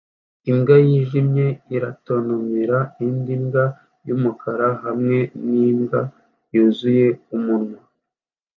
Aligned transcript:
Imbwa 0.49 0.75
yijimye 0.87 1.45
iratontomera 1.75 2.79
indi 3.07 3.35
mbwa 3.43 3.65
yumukara 4.07 4.67
hamwe 4.83 5.17
nimbwa 5.49 5.99
yuzuye 6.53 7.07
umunwa 7.35 7.79